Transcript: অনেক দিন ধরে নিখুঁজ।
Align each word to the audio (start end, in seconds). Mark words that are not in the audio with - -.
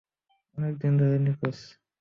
অনেক 0.57 0.73
দিন 0.81 0.93
ধরে 0.99 1.17
নিখুঁজ। 1.25 1.57